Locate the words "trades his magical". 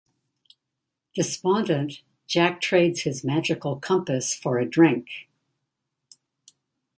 2.59-3.75